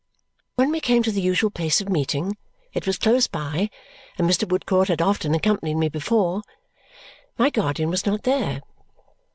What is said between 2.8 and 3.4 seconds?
was close